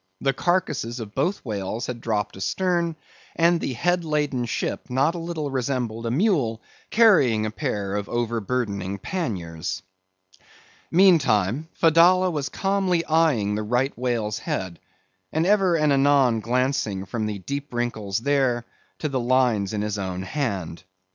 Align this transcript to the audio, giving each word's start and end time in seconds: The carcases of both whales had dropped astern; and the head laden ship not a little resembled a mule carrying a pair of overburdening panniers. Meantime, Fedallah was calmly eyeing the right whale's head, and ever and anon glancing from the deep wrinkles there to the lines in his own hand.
The 0.19 0.33
carcases 0.33 0.99
of 0.99 1.13
both 1.13 1.45
whales 1.45 1.85
had 1.85 2.01
dropped 2.01 2.35
astern; 2.35 2.95
and 3.35 3.61
the 3.61 3.73
head 3.73 4.03
laden 4.03 4.45
ship 4.45 4.89
not 4.89 5.13
a 5.13 5.19
little 5.19 5.51
resembled 5.51 6.07
a 6.07 6.09
mule 6.09 6.59
carrying 6.89 7.45
a 7.45 7.51
pair 7.51 7.95
of 7.95 8.09
overburdening 8.09 8.97
panniers. 8.97 9.83
Meantime, 10.89 11.69
Fedallah 11.79 12.31
was 12.31 12.49
calmly 12.49 13.05
eyeing 13.05 13.53
the 13.53 13.61
right 13.61 13.95
whale's 13.95 14.39
head, 14.39 14.79
and 15.31 15.45
ever 15.45 15.75
and 15.75 15.93
anon 15.93 16.39
glancing 16.39 17.05
from 17.05 17.27
the 17.27 17.37
deep 17.37 17.71
wrinkles 17.71 18.17
there 18.17 18.65
to 18.97 19.07
the 19.07 19.19
lines 19.19 19.71
in 19.71 19.83
his 19.83 19.99
own 19.99 20.23
hand. 20.23 20.81